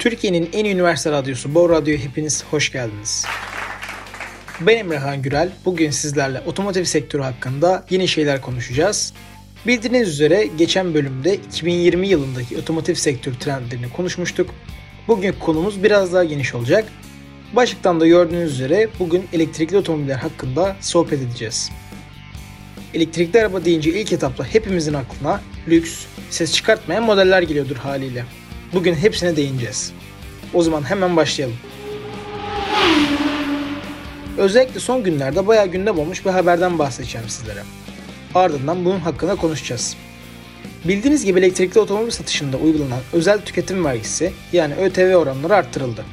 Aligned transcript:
Türkiye'nin 0.00 0.50
en 0.52 0.64
iyi 0.64 0.74
üniversite 0.74 1.10
radyosu 1.10 1.54
Bo 1.54 1.68
Radyo'ya 1.68 2.00
hepiniz 2.00 2.44
hoş 2.50 2.72
geldiniz. 2.72 3.24
Ben 4.60 4.76
Emrehan 4.76 5.22
Gürel. 5.22 5.50
Bugün 5.64 5.90
sizlerle 5.90 6.40
otomotiv 6.46 6.84
sektörü 6.84 7.22
hakkında 7.22 7.84
yeni 7.90 8.08
şeyler 8.08 8.40
konuşacağız. 8.40 9.12
Bildiğiniz 9.66 10.08
üzere 10.08 10.48
geçen 10.58 10.94
bölümde 10.94 11.34
2020 11.34 12.08
yılındaki 12.08 12.58
otomotiv 12.58 12.94
sektörü 12.94 13.38
trendlerini 13.38 13.92
konuşmuştuk. 13.92 14.50
Bugün 15.08 15.32
konumuz 15.32 15.82
biraz 15.82 16.12
daha 16.12 16.24
geniş 16.24 16.54
olacak. 16.54 16.84
Başlıktan 17.52 18.00
da 18.00 18.06
gördüğünüz 18.06 18.52
üzere 18.52 18.88
bugün 18.98 19.28
elektrikli 19.32 19.76
otomobiller 19.76 20.16
hakkında 20.16 20.76
sohbet 20.80 21.22
edeceğiz. 21.22 21.70
Elektrikli 22.94 23.40
araba 23.40 23.64
deyince 23.64 23.90
ilk 24.00 24.12
etapta 24.12 24.44
hepimizin 24.44 24.94
aklına 24.94 25.40
lüks, 25.68 26.04
ses 26.30 26.54
çıkartmayan 26.54 27.02
modeller 27.02 27.42
geliyordur 27.42 27.76
haliyle. 27.76 28.24
Bugün 28.72 28.94
hepsine 28.94 29.36
değineceğiz. 29.36 29.92
O 30.54 30.62
zaman 30.62 30.82
hemen 30.82 31.16
başlayalım. 31.16 31.56
Özellikle 34.38 34.80
son 34.80 35.02
günlerde 35.04 35.46
bayağı 35.46 35.66
gündem 35.66 35.98
olmuş 35.98 36.24
bir 36.24 36.30
haberden 36.30 36.78
bahsedeceğim 36.78 37.28
sizlere. 37.28 37.62
Ardından 38.34 38.84
bunun 38.84 38.98
hakkında 38.98 39.34
konuşacağız. 39.34 39.96
Bildiğiniz 40.84 41.24
gibi 41.24 41.38
elektrikli 41.38 41.78
otomobil 41.78 42.10
satışında 42.10 42.56
uygulanan 42.56 43.00
özel 43.12 43.40
tüketim 43.40 43.84
vergisi 43.84 44.32
yani 44.52 44.74
ÖTV 44.74 45.14
oranları 45.14 45.54
arttırıldı. 45.54 46.04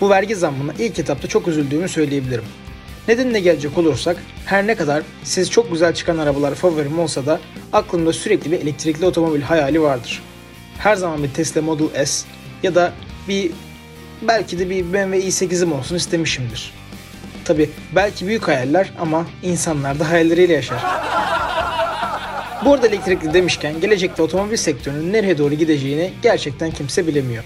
Bu 0.00 0.10
vergi 0.10 0.36
zammına 0.36 0.72
ilk 0.78 0.98
etapta 0.98 1.28
çok 1.28 1.48
üzüldüğümü 1.48 1.88
söyleyebilirim. 1.88 2.44
Nedenine 3.08 3.40
gelecek 3.40 3.78
olursak 3.78 4.16
her 4.46 4.66
ne 4.66 4.74
kadar 4.74 5.02
siz 5.24 5.50
çok 5.50 5.72
güzel 5.72 5.94
çıkan 5.94 6.18
arabalar 6.18 6.54
favorim 6.54 6.98
olsa 6.98 7.26
da 7.26 7.40
aklımda 7.72 8.12
sürekli 8.12 8.50
bir 8.50 8.60
elektrikli 8.60 9.04
otomobil 9.06 9.42
hayali 9.42 9.82
vardır. 9.82 10.22
Her 10.80 10.96
zaman 10.96 11.22
bir 11.22 11.28
Tesla 11.28 11.62
Model 11.62 12.04
S 12.06 12.26
ya 12.62 12.74
da 12.74 12.92
bir 13.28 13.50
belki 14.22 14.58
de 14.58 14.70
bir 14.70 14.92
BMW 14.92 15.18
i8'im 15.18 15.72
olsun 15.72 15.96
istemişimdir. 15.96 16.72
Tabi 17.44 17.70
belki 17.96 18.26
büyük 18.26 18.48
hayaller 18.48 18.92
ama 19.00 19.26
insanlar 19.42 20.00
da 20.00 20.10
hayalleriyle 20.10 20.52
yaşar. 20.52 20.78
Bu 22.64 22.74
arada 22.74 22.86
elektrikli 22.86 23.34
demişken 23.34 23.80
gelecekte 23.80 24.22
otomobil 24.22 24.56
sektörünün 24.56 25.12
nereye 25.12 25.38
doğru 25.38 25.54
gideceğini 25.54 26.12
gerçekten 26.22 26.70
kimse 26.70 27.06
bilemiyor. 27.06 27.44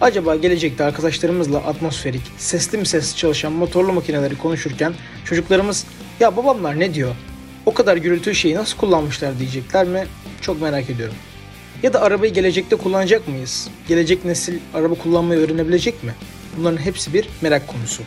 Acaba 0.00 0.36
gelecekte 0.36 0.84
arkadaşlarımızla 0.84 1.58
atmosferik, 1.58 2.22
sesli 2.38 2.78
mi 2.78 2.86
sesli 2.86 3.16
çalışan 3.16 3.52
motorlu 3.52 3.92
makineleri 3.92 4.38
konuşurken 4.38 4.94
çocuklarımız 5.24 5.86
ya 6.20 6.36
babamlar 6.36 6.80
ne 6.80 6.94
diyor? 6.94 7.14
O 7.66 7.74
kadar 7.74 7.96
gürültü 7.96 8.34
şeyi 8.34 8.54
nasıl 8.54 8.78
kullanmışlar 8.78 9.38
diyecekler 9.38 9.86
mi? 9.86 10.06
Çok 10.40 10.62
merak 10.62 10.90
ediyorum. 10.90 11.14
Ya 11.82 11.92
da 11.92 12.02
arabayı 12.02 12.32
gelecekte 12.32 12.76
kullanacak 12.76 13.28
mıyız? 13.28 13.68
Gelecek 13.88 14.24
nesil 14.24 14.58
araba 14.74 14.94
kullanmayı 14.94 15.40
öğrenebilecek 15.40 16.04
mi? 16.04 16.14
Bunların 16.56 16.76
hepsi 16.76 17.14
bir 17.14 17.28
merak 17.40 17.68
konusu. 17.68 18.02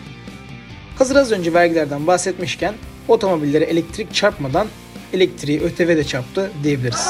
Hazır 0.97 1.15
az 1.15 1.31
önce 1.31 1.53
vergilerden 1.53 2.07
bahsetmişken 2.07 2.73
otomobillere 3.07 3.63
elektrik 3.63 4.13
çarpmadan 4.13 4.67
elektriği 5.13 5.61
ÖTV 5.61 5.87
de 5.87 6.03
çarptı 6.03 6.51
diyebiliriz. 6.63 7.07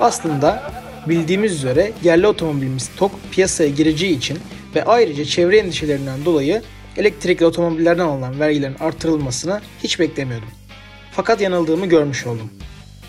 Aslında 0.00 0.72
bildiğimiz 1.08 1.52
üzere 1.52 1.92
yerli 2.04 2.26
otomobilimiz 2.26 2.90
TOK 2.96 3.12
piyasaya 3.32 3.70
gireceği 3.70 4.16
için 4.16 4.38
ve 4.74 4.84
ayrıca 4.84 5.24
çevre 5.24 5.58
endişelerinden 5.58 6.24
dolayı 6.24 6.62
elektrikli 6.96 7.46
otomobillerden 7.46 8.04
alınan 8.04 8.40
vergilerin 8.40 8.76
artırılmasını 8.80 9.60
hiç 9.82 10.00
beklemiyordum. 10.00 10.48
Fakat 11.12 11.40
yanıldığımı 11.40 11.86
görmüş 11.86 12.26
oldum. 12.26 12.50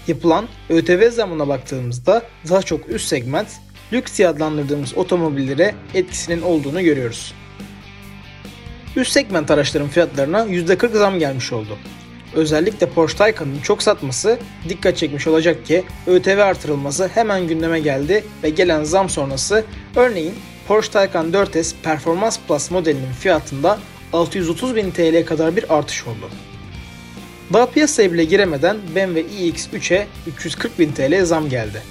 Yapılan 0.08 0.48
ÖTV 0.70 1.12
zamına 1.12 1.48
baktığımızda 1.48 2.22
daha 2.50 2.62
çok 2.62 2.90
üst 2.90 3.08
segment, 3.08 3.48
lüks 3.94 4.18
diye 4.18 4.28
adlandırdığımız 4.28 4.98
otomobillere 4.98 5.76
etkisinin 5.94 6.42
olduğunu 6.42 6.82
görüyoruz. 6.82 7.34
Üst 8.96 9.12
segment 9.12 9.52
araçların 9.52 9.90
fiyatlarına 9.90 10.46
%40 10.46 10.98
zam 10.98 11.20
gelmiş 11.20 11.54
oldu. 11.54 11.78
Özellikle 12.36 12.90
Porsche 12.90 13.18
Taycan'ın 13.18 13.60
çok 13.60 13.84
satması 13.84 14.40
dikkat 14.70 14.98
çekmiş 14.98 15.28
olacak 15.28 15.66
ki 15.66 15.84
ÖTV 16.08 16.40
artırılması 16.40 17.08
hemen 17.08 17.48
gündeme 17.48 17.80
geldi 17.80 18.24
ve 18.44 18.50
gelen 18.50 18.84
zam 18.84 19.10
sonrası 19.10 19.64
örneğin 19.96 20.36
Porsche 20.68 20.92
Taycan 20.92 21.32
4S 21.32 21.74
Performance 21.84 22.38
Plus 22.48 22.72
modelinin 22.72 23.12
fiyatında 23.12 23.80
630 24.14 24.76
bin 24.76 24.92
TL 24.92 25.26
kadar 25.26 25.56
bir 25.56 25.78
artış 25.78 26.08
oldu. 26.08 26.30
Daha 27.54 27.66
piyasaya 27.66 28.14
bile 28.14 28.24
giremeden 28.24 28.78
BMW 28.96 29.22
iX3'e 29.22 30.08
340 30.28 30.80
bin 30.80 30.92
TL 30.92 31.26
zam 31.26 31.50
geldi. 31.50 31.82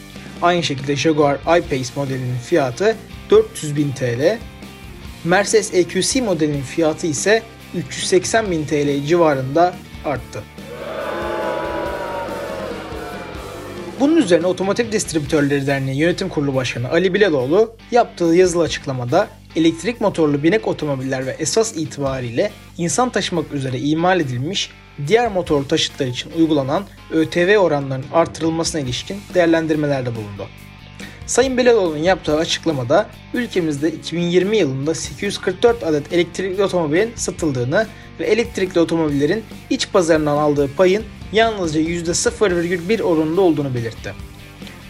Aynı 0.42 0.62
şekilde 0.62 0.96
Jaguar 0.96 1.34
I-Pace 1.34 1.90
modelinin 1.96 2.38
fiyatı 2.38 2.96
400 3.30 3.76
bin 3.76 3.92
TL, 3.92 4.38
Mercedes 5.24 5.74
EQC 5.74 6.20
modelinin 6.22 6.62
fiyatı 6.62 7.06
ise 7.06 7.42
380 7.74 8.50
bin 8.50 8.64
TL 8.64 9.06
civarında 9.06 9.74
arttı. 10.04 10.42
Bunun 14.00 14.16
üzerine 14.16 14.46
Otomotiv 14.46 14.92
Distribütörleri 14.92 15.66
Derneği 15.66 15.98
Yönetim 15.98 16.28
Kurulu 16.28 16.54
Başkanı 16.54 16.90
Ali 16.90 17.14
Bilaloğlu 17.14 17.76
yaptığı 17.90 18.24
yazılı 18.24 18.62
açıklamada 18.62 19.28
elektrik 19.56 20.00
motorlu 20.00 20.42
binek 20.42 20.68
otomobiller 20.68 21.26
ve 21.26 21.36
esas 21.38 21.76
itibariyle 21.76 22.50
insan 22.78 23.10
taşımak 23.10 23.52
üzere 23.52 23.78
imal 23.78 24.20
edilmiş 24.20 24.70
diğer 25.06 25.32
motorlu 25.32 25.68
taşıtlar 25.68 26.06
için 26.06 26.30
uygulanan 26.38 26.84
ÖTV 27.10 27.56
oranlarının 27.56 28.06
artırılmasına 28.12 28.80
ilişkin 28.80 29.20
değerlendirmelerde 29.34 30.14
bulundu. 30.16 30.46
Sayın 31.26 31.58
Bilaloğlu'nun 31.58 32.02
yaptığı 32.02 32.36
açıklamada 32.36 33.08
ülkemizde 33.34 33.92
2020 33.92 34.56
yılında 34.56 34.94
844 34.94 35.82
adet 35.82 36.12
elektrikli 36.12 36.62
otomobilin 36.62 37.12
satıldığını 37.14 37.86
ve 38.20 38.24
elektrikli 38.24 38.78
otomobillerin 38.80 39.44
iç 39.70 39.92
pazarından 39.92 40.36
aldığı 40.36 40.74
payın 40.76 41.04
yalnızca 41.32 41.80
%0,1 41.80 43.02
oranında 43.02 43.40
olduğunu 43.40 43.74
belirtti. 43.74 44.14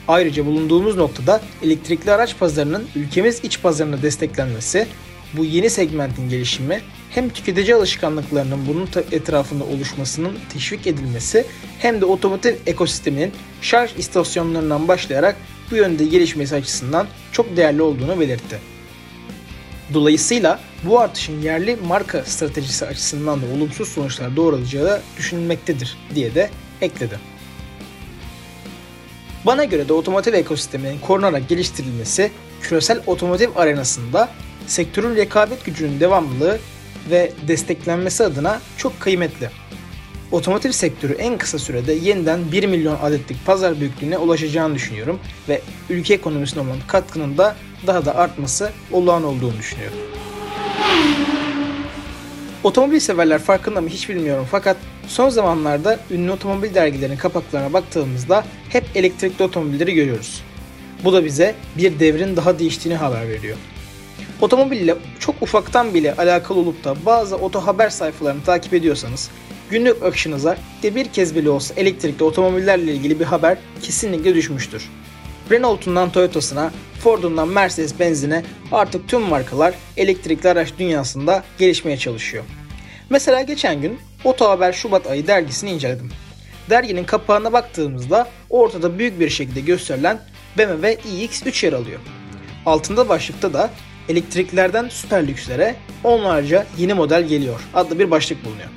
Ayrıca 0.08 0.46
bulunduğumuz 0.46 0.96
noktada 0.96 1.40
elektrikli 1.62 2.10
araç 2.10 2.38
pazarının 2.38 2.84
ülkemiz 2.96 3.44
iç 3.44 3.62
pazarına 3.62 4.02
desteklenmesi, 4.02 4.86
bu 5.32 5.44
yeni 5.44 5.70
segmentin 5.70 6.28
gelişimi 6.28 6.80
hem 7.14 7.28
tüketici 7.28 7.74
alışkanlıklarının 7.74 8.66
bunun 8.66 8.88
etrafında 9.12 9.64
oluşmasının 9.64 10.38
teşvik 10.52 10.86
edilmesi 10.86 11.46
hem 11.78 12.00
de 12.00 12.04
otomotiv 12.04 12.54
ekosisteminin 12.66 13.32
şarj 13.60 13.90
istasyonlarından 13.98 14.88
başlayarak 14.88 15.36
bu 15.70 15.76
yönde 15.76 16.04
gelişmesi 16.04 16.54
açısından 16.54 17.06
çok 17.32 17.56
değerli 17.56 17.82
olduğunu 17.82 18.20
belirtti. 18.20 18.58
Dolayısıyla 19.94 20.60
bu 20.84 21.00
artışın 21.00 21.42
yerli 21.42 21.76
marka 21.76 22.24
stratejisi 22.24 22.86
açısından 22.86 23.42
da 23.42 23.46
olumsuz 23.56 23.88
sonuçlar 23.88 24.36
doğuracağı 24.36 25.02
düşünülmektedir 25.18 25.96
diye 26.14 26.34
de 26.34 26.50
ekledi. 26.80 27.20
Bana 29.46 29.64
göre 29.64 29.88
de 29.88 29.92
otomotiv 29.92 30.34
ekosisteminin 30.34 30.98
korunarak 30.98 31.48
geliştirilmesi 31.48 32.30
küresel 32.62 33.00
otomotiv 33.06 33.48
arenasında 33.56 34.28
sektörün 34.66 35.16
rekabet 35.16 35.64
gücünün 35.64 36.00
devamlılığı 36.00 36.58
ve 37.10 37.32
desteklenmesi 37.48 38.24
adına 38.24 38.60
çok 38.76 39.00
kıymetli. 39.00 39.50
Otomotiv 40.32 40.70
sektörü 40.70 41.12
en 41.12 41.38
kısa 41.38 41.58
sürede 41.58 41.92
yeniden 41.92 42.52
1 42.52 42.66
milyon 42.66 42.98
adetlik 43.02 43.46
pazar 43.46 43.80
büyüklüğüne 43.80 44.18
ulaşacağını 44.18 44.74
düşünüyorum 44.74 45.20
ve 45.48 45.60
ülke 45.90 46.14
ekonomisine 46.14 46.62
olan 46.62 46.78
katkının 46.86 47.38
da 47.38 47.56
daha 47.86 48.04
da 48.04 48.14
artması 48.14 48.70
olağan 48.92 49.24
olduğunu 49.24 49.58
düşünüyorum. 49.58 49.98
Otomobil 52.64 53.00
severler 53.00 53.38
farkında 53.38 53.80
mı 53.80 53.88
hiç 53.88 54.08
bilmiyorum 54.08 54.46
fakat 54.50 54.76
son 55.08 55.28
zamanlarda 55.28 55.98
ünlü 56.10 56.32
otomobil 56.32 56.74
dergilerinin 56.74 57.16
kapaklarına 57.16 57.72
baktığımızda 57.72 58.44
hep 58.68 58.84
elektrikli 58.94 59.42
otomobilleri 59.42 59.94
görüyoruz. 59.94 60.42
Bu 61.04 61.12
da 61.12 61.24
bize 61.24 61.54
bir 61.78 62.00
devrin 62.00 62.36
daha 62.36 62.58
değiştiğini 62.58 62.98
haber 62.98 63.28
veriyor. 63.28 63.56
Otomobille 64.40 64.96
çok 65.18 65.42
ufaktan 65.42 65.94
bile 65.94 66.14
alakalı 66.14 66.58
olup 66.58 66.84
da 66.84 66.96
bazı 67.06 67.36
oto 67.36 67.60
haber 67.60 67.90
sayfalarını 67.90 68.42
takip 68.42 68.74
ediyorsanız 68.74 69.30
günlük 69.70 70.02
akışınıza 70.02 70.56
de 70.82 70.94
bir 70.94 71.08
kez 71.08 71.34
bile 71.34 71.50
olsa 71.50 71.74
elektrikli 71.76 72.24
otomobillerle 72.24 72.92
ilgili 72.92 73.20
bir 73.20 73.24
haber 73.24 73.58
kesinlikle 73.82 74.34
düşmüştür. 74.34 74.90
Renault'undan 75.50 76.10
Toyota'sına, 76.10 76.72
Ford'undan 77.00 77.48
Mercedes-Benz'ine 77.48 78.42
artık 78.72 79.08
tüm 79.08 79.20
markalar 79.20 79.74
elektrikli 79.96 80.48
araç 80.48 80.68
dünyasında 80.78 81.44
gelişmeye 81.58 81.96
çalışıyor. 81.96 82.44
Mesela 83.10 83.42
geçen 83.42 83.80
gün 83.80 83.98
Oto 84.24 84.50
Haber 84.50 84.72
Şubat 84.72 85.06
ayı 85.06 85.26
dergisini 85.26 85.70
inceledim. 85.70 86.10
Derginin 86.70 87.04
kapağına 87.04 87.52
baktığımızda 87.52 88.28
ortada 88.50 88.98
büyük 88.98 89.20
bir 89.20 89.30
şekilde 89.30 89.60
gösterilen 89.60 90.18
BMW 90.58 90.94
iX3 90.94 91.66
yer 91.66 91.72
alıyor. 91.72 92.00
Altında 92.66 93.08
başlıkta 93.08 93.52
da 93.52 93.70
elektriklerden 94.08 94.88
süper 94.88 95.26
lükslere 95.26 95.76
onlarca 96.04 96.66
yeni 96.78 96.94
model 96.94 97.22
geliyor 97.24 97.60
adlı 97.74 97.98
bir 97.98 98.10
başlık 98.10 98.44
bulunuyor. 98.44 98.68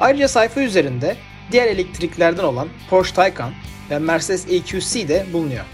Ayrıca 0.00 0.28
sayfa 0.28 0.60
üzerinde 0.60 1.16
diğer 1.52 1.66
elektriklerden 1.66 2.44
olan 2.44 2.68
Porsche 2.90 3.14
Taycan 3.14 3.52
ve 3.90 3.98
Mercedes 3.98 4.46
EQC 4.48 5.08
de 5.08 5.26
bulunuyor. 5.32 5.64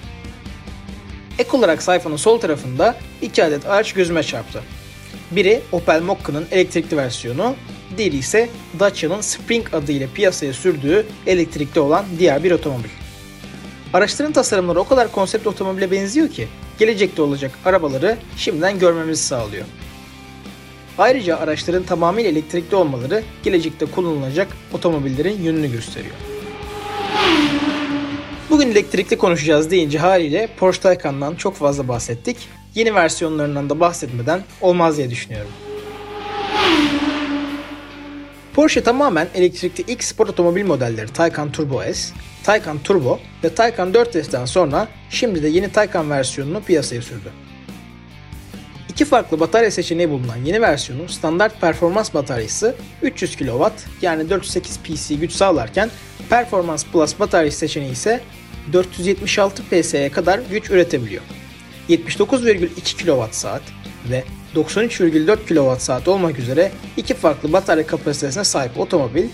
Ek 1.38 1.56
olarak 1.56 1.82
sayfanın 1.82 2.16
sol 2.16 2.40
tarafında 2.40 2.96
iki 3.22 3.44
adet 3.44 3.66
araç 3.66 3.92
gözüme 3.92 4.22
çarptı. 4.22 4.62
Biri 5.30 5.62
Opel 5.72 6.02
Mokka'nın 6.02 6.46
elektrikli 6.50 6.96
versiyonu, 6.96 7.54
diğeri 7.96 8.16
ise 8.16 8.48
Dacia'nın 8.80 9.20
Spring 9.20 9.74
adıyla 9.74 10.08
piyasaya 10.14 10.52
sürdüğü 10.52 11.06
elektrikli 11.26 11.80
olan 11.80 12.04
diğer 12.18 12.44
bir 12.44 12.50
otomobil. 12.50 12.88
Araçların 13.92 14.32
tasarımları 14.32 14.80
o 14.80 14.84
kadar 14.84 15.12
konsept 15.12 15.46
otomobile 15.46 15.90
benziyor 15.90 16.28
ki 16.28 16.48
gelecekte 16.78 17.22
olacak 17.22 17.50
arabaları 17.64 18.16
şimdiden 18.36 18.78
görmemizi 18.78 19.22
sağlıyor. 19.22 19.64
Ayrıca 20.98 21.36
araçların 21.36 21.82
tamamıyla 21.82 22.30
elektrikli 22.30 22.74
olmaları 22.74 23.22
gelecekte 23.42 23.86
kullanılacak 23.86 24.48
otomobillerin 24.72 25.42
yönünü 25.42 25.72
gösteriyor. 25.72 26.14
Bugün 28.50 28.70
elektrikli 28.70 29.18
konuşacağız 29.18 29.70
deyince 29.70 29.98
haliyle 29.98 30.48
Porsche 30.58 30.82
Taycan'dan 30.82 31.34
çok 31.34 31.56
fazla 31.56 31.88
bahsettik. 31.88 32.36
Yeni 32.74 32.94
versiyonlarından 32.94 33.70
da 33.70 33.80
bahsetmeden 33.80 34.42
olmaz 34.60 34.96
diye 34.96 35.10
düşünüyorum. 35.10 35.50
Porsche 38.54 38.82
tamamen 38.82 39.28
elektrikli 39.34 39.84
ilk 39.92 40.04
spor 40.04 40.28
otomobil 40.28 40.64
modelleri 40.64 41.12
Taycan 41.12 41.52
Turbo 41.52 41.82
S, 41.82 42.14
Taycan 42.44 42.78
Turbo 42.78 43.20
ve 43.44 43.54
Taycan 43.54 43.92
4S'ten 43.92 44.46
sonra 44.46 44.88
şimdi 45.10 45.42
de 45.42 45.48
yeni 45.48 45.72
Taycan 45.72 46.10
versiyonunu 46.10 46.60
piyasaya 46.60 47.02
sürdü. 47.02 47.32
İki 48.88 49.04
farklı 49.04 49.40
batarya 49.40 49.70
seçeneği 49.70 50.10
bulunan 50.10 50.36
yeni 50.36 50.60
versiyonun 50.60 51.06
standart 51.06 51.60
performans 51.60 52.14
bataryası 52.14 52.74
300 53.02 53.36
kW 53.36 53.70
yani 54.02 54.30
408 54.30 54.78
PC 54.78 55.14
güç 55.14 55.32
sağlarken 55.32 55.90
Performance 56.30 56.82
Plus 56.92 57.20
batarya 57.20 57.50
seçeneği 57.50 57.92
ise 57.92 58.20
476 58.72 59.62
PS'ye 59.62 60.10
kadar 60.10 60.40
güç 60.50 60.70
üretebiliyor. 60.70 61.22
79,2 61.88 62.96
kWh 62.96 63.60
ve 64.10 64.24
93,4 64.56 65.36
kWh 65.46 66.08
olmak 66.08 66.38
üzere 66.38 66.72
iki 66.96 67.14
farklı 67.14 67.52
batarya 67.52 67.86
kapasitesine 67.86 68.44
sahip 68.44 68.78
otomobil 68.80 69.24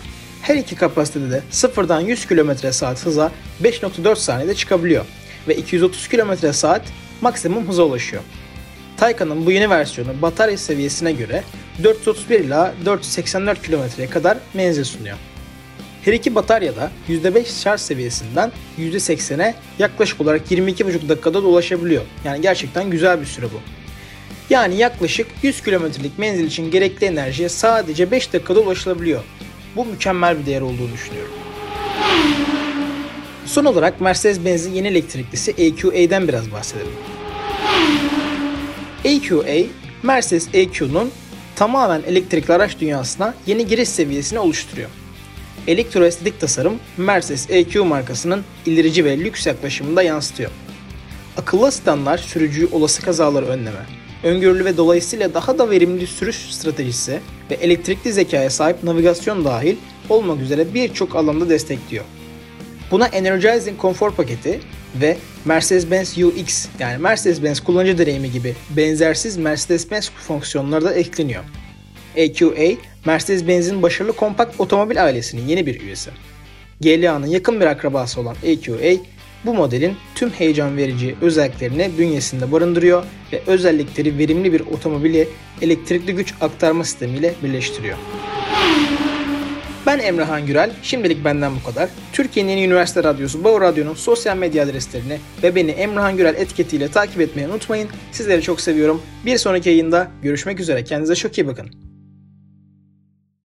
her 0.42 0.56
iki 0.56 0.76
kapasitede 0.76 1.30
de 1.30 1.42
sıfırdan 1.50 2.00
100 2.00 2.26
km 2.26 2.50
saat 2.70 3.06
hıza 3.06 3.32
5.4 3.62 4.16
saniyede 4.16 4.54
çıkabiliyor 4.54 5.04
ve 5.48 5.56
230 5.56 6.08
km 6.08 6.50
saat 6.52 6.82
maksimum 7.20 7.68
hıza 7.68 7.82
ulaşıyor. 7.82 8.22
Taycan'ın 8.96 9.46
bu 9.46 9.52
yeni 9.52 9.70
versiyonu 9.70 10.22
batarya 10.22 10.58
seviyesine 10.58 11.12
göre 11.12 11.42
431 11.84 12.40
ila 12.40 12.74
484 12.84 13.62
kilometreye 13.62 14.10
kadar 14.10 14.38
menzil 14.54 14.84
sunuyor. 14.84 15.16
Her 16.02 16.12
iki 16.12 16.34
batarya 16.34 16.76
da 16.76 16.90
%5 17.08 17.62
şarj 17.62 17.80
seviyesinden 17.80 18.52
%80'e 18.78 19.54
yaklaşık 19.78 20.20
olarak 20.20 20.50
22,5 20.50 21.08
dakikada 21.08 21.38
ulaşabiliyor. 21.38 22.02
Yani 22.24 22.40
gerçekten 22.40 22.90
güzel 22.90 23.20
bir 23.20 23.26
süre 23.26 23.46
bu. 23.46 23.77
Yani 24.50 24.76
yaklaşık 24.76 25.26
100 25.42 25.62
kilometrelik 25.62 26.18
menzil 26.18 26.44
için 26.44 26.70
gerekli 26.70 27.06
enerjiye 27.06 27.48
sadece 27.48 28.10
5 28.10 28.32
dakikada 28.32 28.60
ulaşılabiliyor. 28.60 29.20
Bu 29.76 29.84
mükemmel 29.84 30.38
bir 30.38 30.46
değer 30.46 30.60
olduğunu 30.60 30.92
düşünüyorum. 30.92 31.32
Son 33.46 33.64
olarak 33.64 34.00
Mercedes-Benz'in 34.00 34.72
yeni 34.72 34.88
elektriklisi 34.88 35.50
EQA'den 35.50 36.28
biraz 36.28 36.52
bahsedelim. 36.52 36.92
EQA, 39.04 39.66
Mercedes 40.02 40.48
EQ'nun 40.52 41.10
tamamen 41.56 42.02
elektrikli 42.02 42.52
araç 42.52 42.78
dünyasına 42.80 43.34
yeni 43.46 43.66
giriş 43.66 43.88
seviyesini 43.88 44.38
oluşturuyor. 44.38 44.90
Elektroestetik 45.66 46.40
tasarım 46.40 46.78
Mercedes 46.96 47.50
EQ 47.50 47.84
markasının 47.84 48.44
ilerici 48.66 49.04
ve 49.04 49.18
lüks 49.18 49.46
yaklaşımını 49.46 49.96
da 49.96 50.02
yansıtıyor. 50.02 50.50
Akıllı 51.36 51.66
asistanlar 51.66 52.18
sürücüyü 52.18 52.68
olası 52.72 53.02
kazaları 53.02 53.46
önleme, 53.46 53.86
öngörülü 54.22 54.64
ve 54.64 54.76
dolayısıyla 54.76 55.34
daha 55.34 55.58
da 55.58 55.70
verimli 55.70 56.06
sürüş 56.06 56.36
stratejisi 56.36 57.20
ve 57.50 57.54
elektrikli 57.54 58.12
zekaya 58.12 58.50
sahip 58.50 58.82
navigasyon 58.82 59.44
dahil 59.44 59.76
olmak 60.08 60.40
üzere 60.40 60.74
birçok 60.74 61.16
alanda 61.16 61.48
destekliyor. 61.48 62.04
Buna 62.90 63.06
Energizing 63.06 63.78
konfor 63.78 64.10
paketi 64.10 64.60
ve 65.00 65.16
Mercedes-Benz 65.44 66.24
UX 66.24 66.68
yani 66.78 67.02
Mercedes-Benz 67.02 67.64
kullanıcı 67.64 67.98
deneyimi 67.98 68.30
gibi 68.32 68.54
benzersiz 68.76 69.36
Mercedes-Benz 69.36 70.10
fonksiyonları 70.10 70.84
da 70.84 70.94
ekleniyor. 70.94 71.44
EQA, 72.16 72.76
Mercedes-Benz'in 73.06 73.82
başarılı 73.82 74.12
kompakt 74.12 74.60
otomobil 74.60 75.04
ailesinin 75.04 75.48
yeni 75.48 75.66
bir 75.66 75.80
üyesi. 75.80 76.10
GLA'nın 76.80 77.26
yakın 77.26 77.60
bir 77.60 77.66
akrabası 77.66 78.20
olan 78.20 78.36
EQA, 78.42 79.02
bu 79.44 79.54
modelin 79.54 79.96
tüm 80.14 80.30
heyecan 80.30 80.76
verici 80.76 81.16
özelliklerini 81.20 81.90
bünyesinde 81.98 82.52
barındırıyor 82.52 83.04
ve 83.32 83.42
özellikleri 83.46 84.18
verimli 84.18 84.52
bir 84.52 84.60
otomobili 84.60 85.28
elektrikli 85.62 86.14
güç 86.14 86.34
aktarma 86.40 86.84
sistemiyle 86.84 87.34
birleştiriyor. 87.42 87.96
Ben 89.86 89.98
Emre 89.98 90.40
Gürel. 90.46 90.70
Şimdilik 90.82 91.24
benden 91.24 91.52
bu 91.56 91.70
kadar. 91.70 91.88
Türkiye'nin 92.12 92.50
yeni 92.50 92.64
üniversite 92.64 93.04
radyosu 93.04 93.44
Bağ 93.44 93.60
Radyo'nun 93.60 93.94
sosyal 93.94 94.36
medya 94.36 94.64
adreslerini 94.64 95.18
ve 95.42 95.54
beni 95.54 95.70
Emre 95.70 96.16
Gürel 96.16 96.34
etiketiyle 96.34 96.88
takip 96.88 97.20
etmeyi 97.20 97.48
unutmayın. 97.48 97.88
Sizleri 98.12 98.42
çok 98.42 98.60
seviyorum. 98.60 99.02
Bir 99.26 99.38
sonraki 99.38 99.68
yayında 99.68 100.10
görüşmek 100.22 100.60
üzere. 100.60 100.84
Kendinize 100.84 101.14
çok 101.14 101.38
iyi 101.38 101.46
bakın. 101.46 101.87